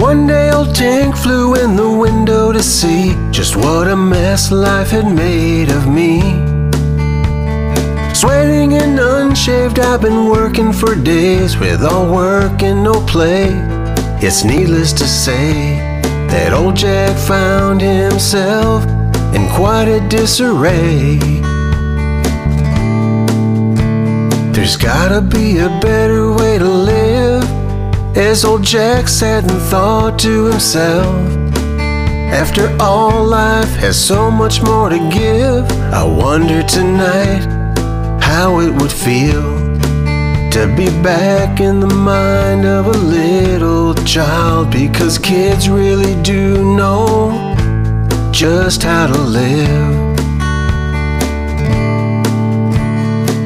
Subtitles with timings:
[0.00, 4.88] One day old Tink flew in the window to see just what a mess life
[4.88, 6.22] had made of me.
[8.14, 13.48] Sweating and unshaved, I've been working for days with all work and no play.
[14.22, 15.76] It's needless to say
[16.30, 18.86] that old Jack found himself
[19.34, 21.18] in quite a disarray.
[24.54, 26.68] There's gotta be a better way to
[28.30, 31.16] as old Jack sat and thought to himself.
[32.32, 35.64] After all, life has so much more to give.
[35.92, 37.42] I wonder tonight
[38.22, 39.42] how it would feel
[40.52, 47.32] to be back in the mind of a little child because kids really do know
[48.30, 50.18] just how to live.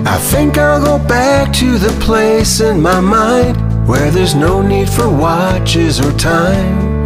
[0.07, 4.89] I think I'll go back to the place in my mind where there's no need
[4.89, 7.05] for watches or time.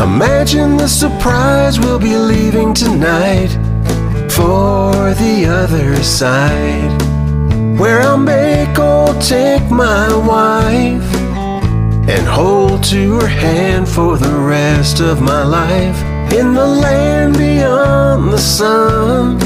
[0.00, 3.48] Imagine the surprise we'll be leaving tonight
[4.30, 6.92] for the other side.
[7.78, 11.14] Where I'll make old Tink my wife
[12.08, 16.00] and hold to her hand for the rest of my life.
[16.32, 19.38] In the land beyond the sun,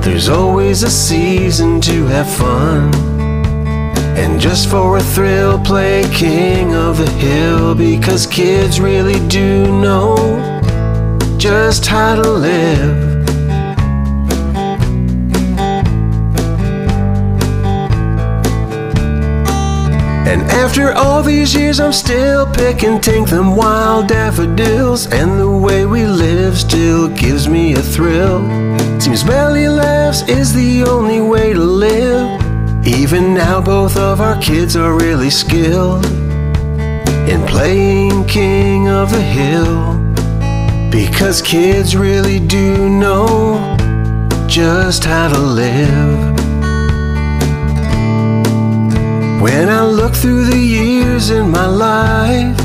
[0.00, 3.07] there's always a season to have fun.
[4.18, 10.16] And just for a thrill, play King of the Hill because kids really do know
[11.38, 13.08] just how to live.
[20.26, 25.06] And after all these years, I'm still picking tink them wild daffodils.
[25.06, 28.40] And the way we live still gives me a thrill.
[29.00, 32.37] Seems belly laughs is the only way to live.
[32.88, 36.06] Even now, both of our kids are really skilled
[37.28, 39.94] in playing King of the Hill.
[40.90, 43.76] Because kids really do know
[44.48, 46.34] just how to live.
[49.42, 52.58] When I look through the years in my life,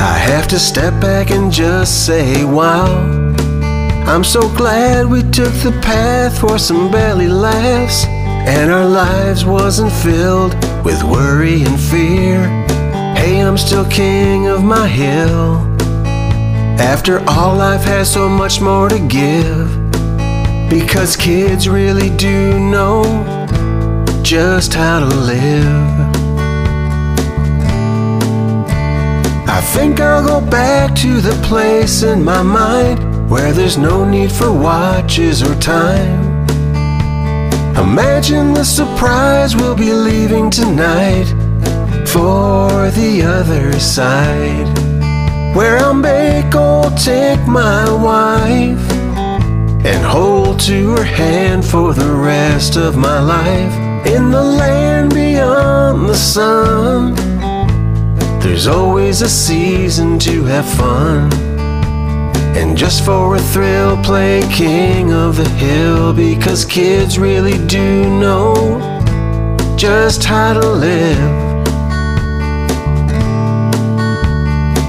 [0.00, 2.86] I have to step back and just say, wow.
[4.06, 8.04] I'm so glad we took the path for some belly laughs,
[8.46, 12.44] and our lives wasn't filled with worry and fear.
[13.16, 15.56] Hey, I'm still king of my hill.
[16.78, 19.68] After all, life has so much more to give,
[20.68, 23.02] because kids really do know
[24.22, 25.94] just how to live.
[29.48, 34.32] I think I'll go back to the place in my mind where there's no need
[34.32, 36.33] for watches or time.
[37.84, 41.26] Imagine the surprise we'll be leaving tonight
[42.06, 44.66] for the other side.
[45.54, 48.90] Where I'll make old Tink my wife
[49.84, 53.74] and hold to her hand for the rest of my life.
[54.06, 57.14] In the land beyond the sun,
[58.40, 61.53] there's always a season to have fun.
[62.56, 68.54] And just for a thrill, play King of the Hill because kids really do know
[69.76, 71.18] just how to live.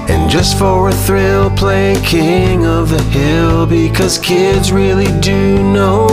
[0.08, 6.06] And just for a thrill, play King of the Hill because kids really do know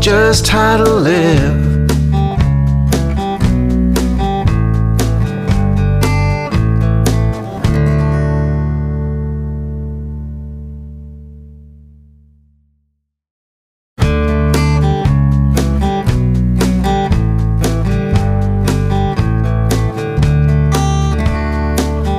[0.00, 1.65] just how to live.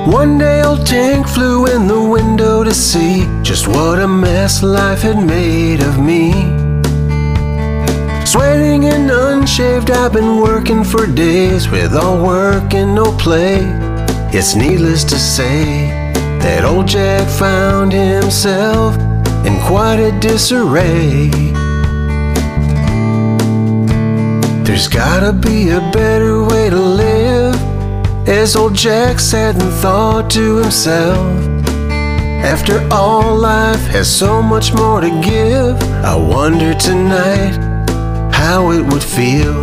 [0.08, 5.02] One day old Tink flew in the window to see just what a mess life
[5.02, 6.32] had made of me.
[8.24, 13.58] Sweating and unshaved, I've been working for days with all work and no play.
[14.32, 15.90] It's needless to say
[16.40, 18.96] that old Jack found himself
[19.44, 21.28] in quite a disarray.
[24.64, 27.07] There's gotta be a better way to live.
[28.28, 31.16] As old Jack sat and thought to himself,
[32.44, 35.82] after all, life has so much more to give.
[36.04, 37.56] I wonder tonight
[38.30, 39.54] how it would feel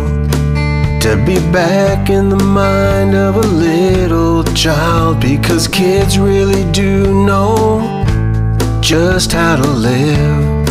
[0.98, 8.04] to be back in the mind of a little child because kids really do know
[8.80, 10.66] just how to live.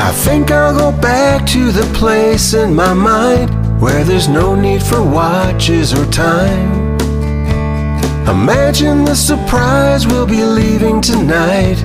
[0.00, 4.82] I think I'll go back to the place in my mind where there's no need
[4.82, 6.94] for watches or time.
[8.28, 11.76] Imagine the surprise we'll be leaving tonight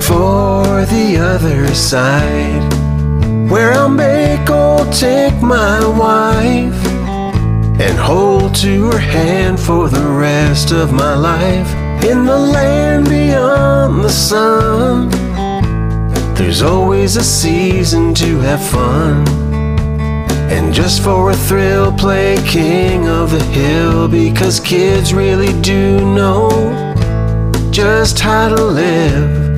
[0.00, 2.62] for the other side,
[3.50, 6.86] where I'll make old Tink my wife
[7.80, 11.72] and hold to her hand for the rest of my life
[12.04, 15.10] in the land beyond the sun.
[16.34, 19.47] There's always a season to have fun.
[20.50, 26.48] And just for a thrill, play King of the Hill because kids really do know
[27.70, 29.48] just how to live.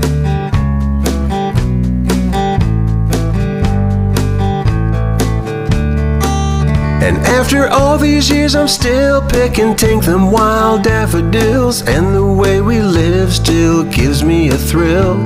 [7.03, 11.83] And after all these years, I'm still picking, tink them wild daffodils.
[11.83, 15.17] And the way we live still gives me a thrill.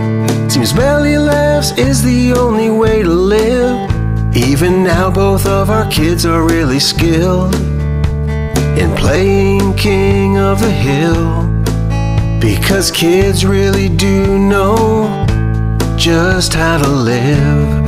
[0.49, 3.94] Seems belly laughs is the only way to live.
[4.37, 7.55] Even now, both of our kids are really skilled
[8.77, 11.47] in playing King of the Hill.
[12.41, 15.25] Because kids really do know
[15.97, 17.85] just how to live.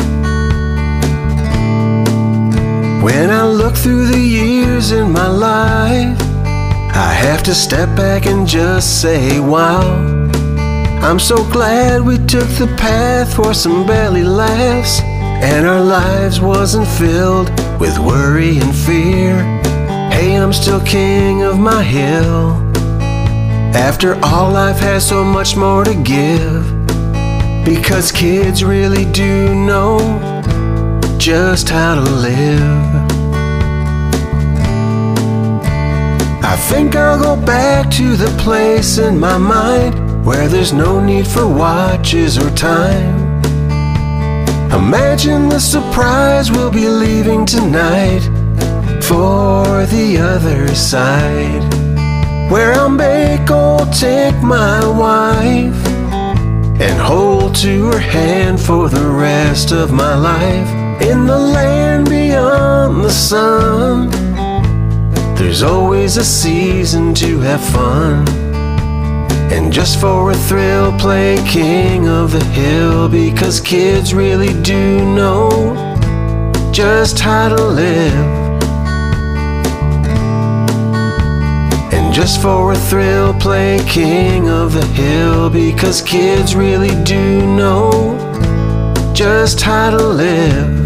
[3.02, 6.16] When I look through the years in my life,
[6.94, 9.82] I have to step back and just say, wow.
[11.02, 15.00] I'm so glad we took the path for some belly laughs
[15.42, 17.48] and our lives wasn't filled
[17.78, 19.36] with worry and fear.
[20.10, 22.52] Hey, I'm still king of my hill.
[23.74, 26.64] After all, I've had so much more to give
[27.64, 29.98] because kids really do know
[31.18, 33.06] just how to live.
[36.42, 41.26] I think I'll go back to the place in my mind where there's no need
[41.26, 43.25] for watches or time.
[44.76, 48.20] Imagine the surprise we'll be leaving tonight
[49.02, 51.62] for the other side,
[52.52, 55.86] where I'll make old Tink my wife
[56.78, 60.70] and hold to her hand for the rest of my life
[61.00, 64.10] in the land beyond the sun.
[65.36, 68.45] There's always a season to have fun.
[69.52, 75.50] And just for a thrill, play King of the Hill because kids really do know
[76.72, 78.12] just how to live.
[81.92, 88.14] And just for a thrill, play King of the Hill because kids really do know
[89.14, 90.85] just how to live.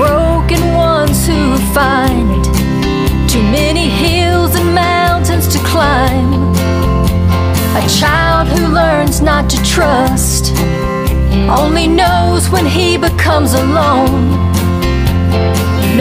[0.00, 2.42] Broken ones who find
[3.28, 6.32] too many hills and mountains to climb.
[7.80, 10.44] A child who learns not to trust
[11.60, 14.22] only knows when he becomes alone.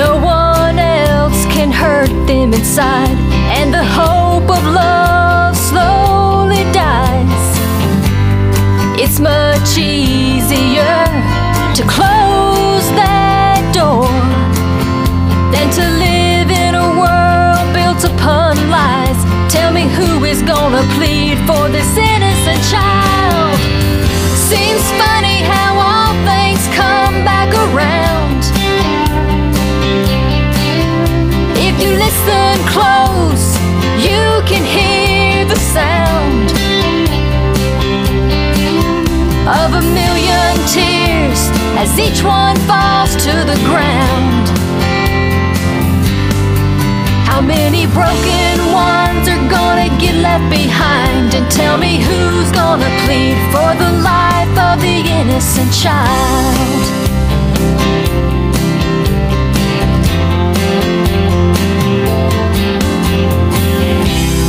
[0.02, 3.18] No one else can hurt them inside,
[3.60, 7.46] and the hope of love slowly dies.
[9.04, 10.96] It's much easier
[11.76, 12.19] to close
[19.80, 23.56] me who is gonna plead for this innocent child?
[24.52, 28.42] Seems funny how all things come back around.
[31.68, 33.46] If you listen close,
[34.08, 36.50] you can hear the sound
[39.60, 41.42] of a million tears
[41.84, 44.59] as each one falls to the ground.
[47.40, 51.34] How many broken ones are gonna get left behind?
[51.34, 56.84] And tell me who's gonna plead for the life of the innocent child?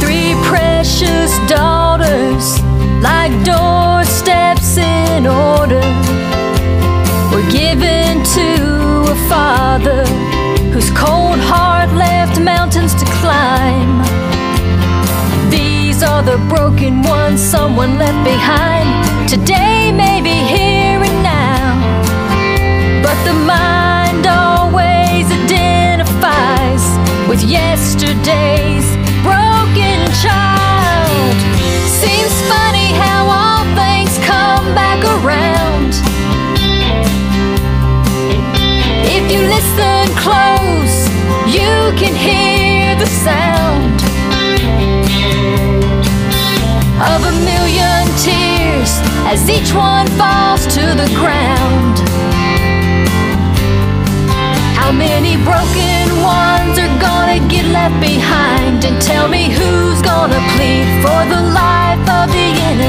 [0.00, 2.60] Three precious daughters
[3.00, 5.86] like doorsteps in order
[7.30, 10.04] were given to a father
[10.72, 11.29] whose cold
[16.20, 19.28] The broken ones someone left behind.
[19.28, 23.02] Today, maybe here and now.
[23.02, 23.79] But the mind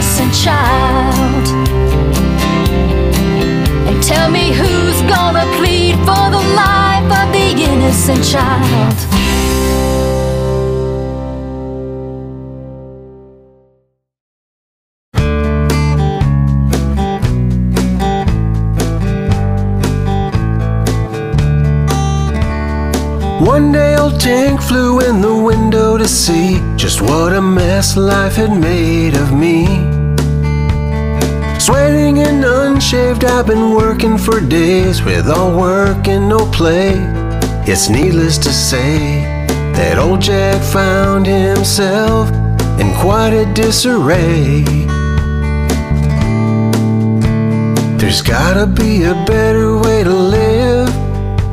[0.02, 1.48] innocent child?
[3.88, 8.98] And tell me who's gonna plead for the life of the innocent child?
[23.46, 28.36] One day old Tink flew in the window to see just what a mess life
[28.36, 29.91] had made of me.
[31.62, 36.94] Sweating and unshaved, I've been working for days with all work and no play.
[37.68, 39.22] It's needless to say
[39.76, 42.32] that old Jack found himself
[42.80, 44.64] in quite a disarray.
[48.00, 50.90] There's gotta be a better way to live.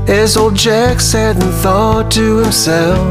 [0.08, 3.06] As old Jack sat and thought to himself,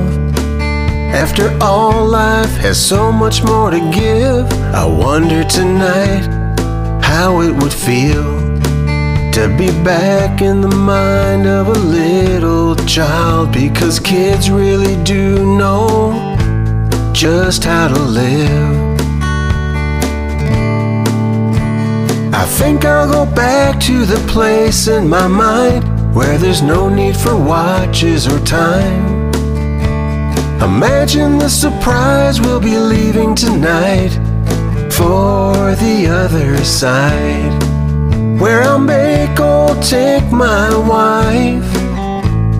[1.13, 4.51] after all, life has so much more to give.
[4.73, 6.36] I wonder tonight
[7.17, 8.29] how it would feel
[9.31, 16.13] to be back in the mind of a little child because kids really do know
[17.13, 18.99] just how to live.
[22.35, 25.83] I think I'll go back to the place in my mind
[26.15, 29.31] where there's no need for watches or time.
[30.61, 34.26] Imagine the surprise we'll be leaving tonight
[34.97, 37.53] for the other side,
[38.41, 41.71] where I'll make old Tink my wife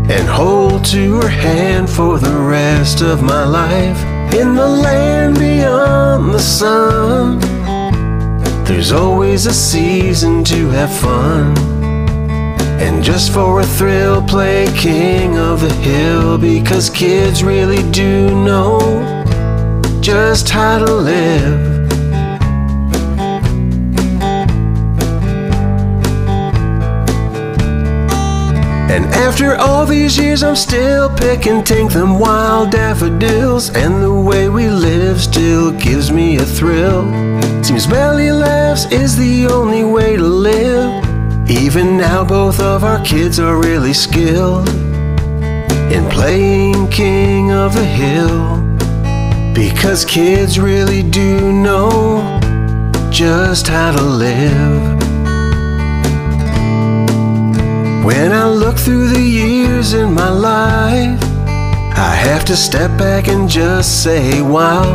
[0.10, 4.00] and hold to her hand for the rest of my life
[4.34, 7.40] in the land beyond the sun.
[8.66, 11.58] There's always a season to have fun.
[12.80, 18.80] And just for a thrill, play King of the Hill because kids really do know
[20.02, 21.77] just how to live.
[28.90, 33.70] And after all these years, I'm still picking, tink them wild daffodils.
[33.76, 37.04] And the way we live still gives me a thrill.
[37.64, 41.04] Seems belly laughs is the only way to live.
[41.50, 44.70] Even now, both of our kids are really skilled
[45.92, 48.64] in playing King of the Hill.
[49.54, 52.40] Because kids really do know
[53.12, 54.97] just how to live.
[58.08, 61.22] When I look through the years in my life,
[61.94, 64.86] I have to step back and just say, wow.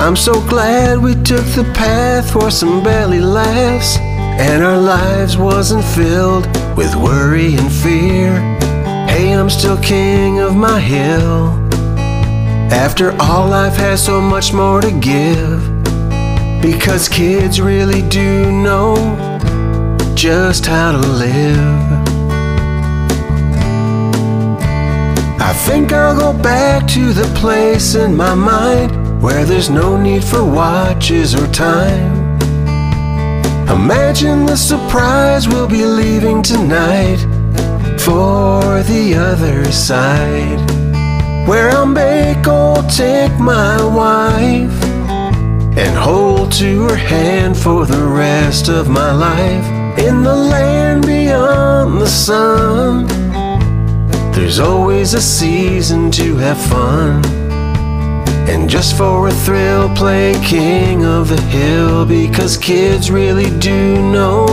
[0.00, 5.84] I'm so glad we took the path for some belly laughs, and our lives wasn't
[5.84, 8.32] filled with worry and fear.
[9.06, 11.50] Hey, I'm still king of my hill.
[12.72, 15.62] After all, life has so much more to give.
[16.60, 19.31] Because kids really do know
[20.22, 21.58] just how to live.
[25.40, 30.22] I think I'll go back to the place in my mind where there's no need
[30.22, 32.38] for watches or time.
[33.68, 37.18] Imagine the surprise we'll be leaving tonight
[37.98, 40.60] for the other side.
[41.48, 44.84] Where I'll make old Tink my wife
[45.76, 52.00] and hold to her hand for the rest of my life in the land beyond
[52.00, 53.06] the sun.
[54.32, 57.24] There's always a season to have fun.
[58.48, 64.46] And just for a thrill, play King of the Hill because kids really do know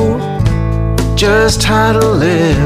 [1.15, 2.58] just how to live.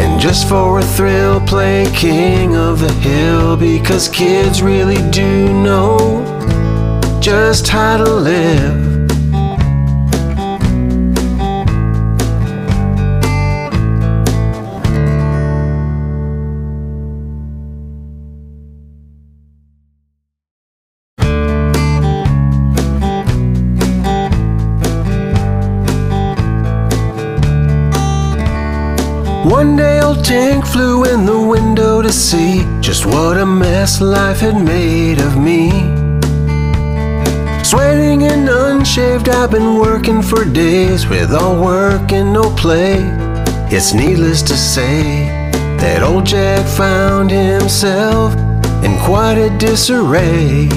[0.00, 6.24] And just for a thrill, play King of the Hill because kids really do know
[7.20, 8.91] just how to live.
[30.22, 35.36] Tink flew in the window to see just what a mess life had made of
[35.36, 35.70] me.
[37.64, 42.98] Sweating and unshaved, I've been working for days with all work and no play.
[43.74, 45.26] It's needless to say
[45.78, 48.34] that old Jack found himself
[48.84, 50.68] in quite a disarray.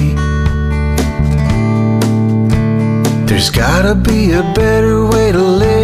[3.26, 5.75] There's gotta be a better way to live.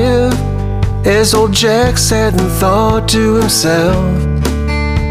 [1.05, 4.23] As old Jack sat and thought to himself.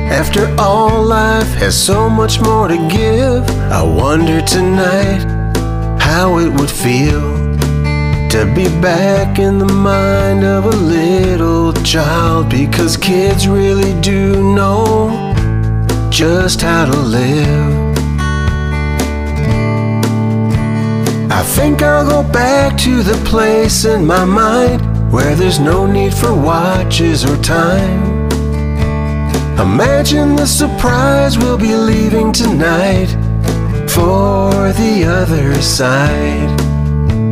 [0.10, 3.44] After all, life has so much more to give.
[3.70, 5.26] I wonder tonight
[6.00, 7.20] how it would feel
[8.30, 15.34] to be back in the mind of a little child because kids really do know
[16.10, 17.98] just how to live.
[21.30, 26.14] I think I'll go back to the place in my mind where there's no need
[26.14, 28.30] for watches or time.
[29.60, 33.08] Imagine the surprise we'll be leaving tonight
[33.90, 36.50] for the other side.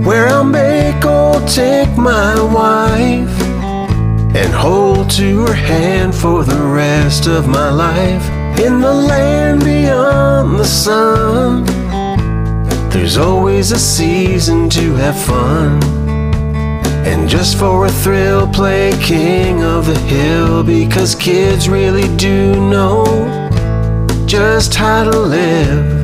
[0.06, 3.42] Where I'll make old Tink my wife
[4.36, 10.60] and hold to her hand for the rest of my life in the land beyond
[10.60, 11.64] the sun.
[12.90, 15.99] There's always a season to have fun.
[17.12, 23.04] And just for a thrill, play King of the Hill because kids really do know
[24.28, 26.00] just how to live.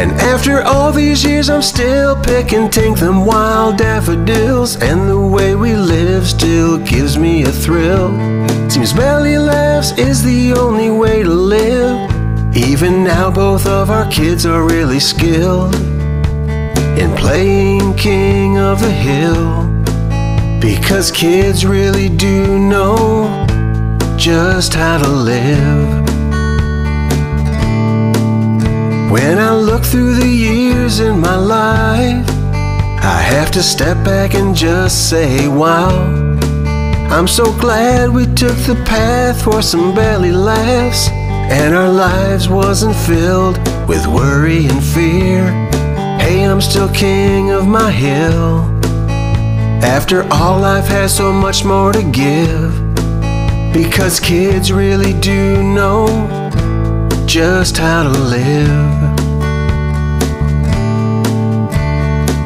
[0.00, 4.76] And after all these years, I'm still picking tink them wild daffodils.
[4.76, 8.08] And the way we live still gives me a thrill.
[8.70, 12.09] Seems belly laughs is the only way to live.
[12.54, 15.72] Even now, both of our kids are really skilled
[16.98, 19.68] in playing King of the Hill.
[20.60, 23.46] Because kids really do know
[24.16, 25.88] just how to live.
[29.12, 32.28] When I look through the years in my life,
[33.02, 35.88] I have to step back and just say, wow.
[37.10, 41.08] I'm so glad we took the path for some belly laughs
[41.50, 43.58] and our lives wasn't filled
[43.88, 45.44] with worry and fear.
[46.20, 48.60] Hey, I'm still king of my hill.
[49.82, 52.72] After all, life has so much more to give.
[53.72, 56.06] Because kids really do know
[57.26, 59.20] just how to live.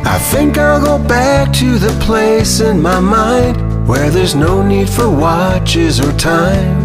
[0.06, 4.88] I think I'll go back to the place in my mind where there's no need
[4.88, 6.83] for watches or time.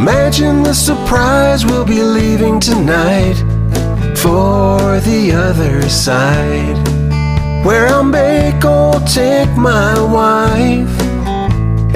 [0.00, 3.36] Imagine the surprise we'll be leaving tonight
[4.14, 6.76] for the other side.
[7.64, 11.00] Where I'll make old Tink my wife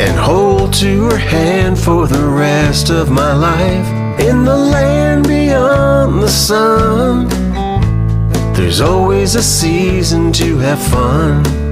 [0.01, 6.23] and hold to her hand for the rest of my life in the land beyond
[6.23, 7.29] the sun.
[8.55, 11.70] There's always a season to have fun.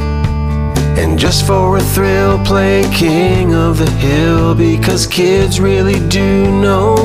[0.99, 6.97] And just for a thrill, play King of the Hill because kids really do know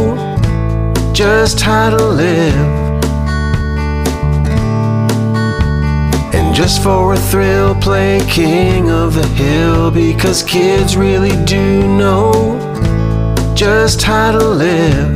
[1.13, 2.55] just how to live.
[6.33, 12.33] And just for a thrill, play King of the Hill because kids really do know
[13.55, 15.12] just how to live.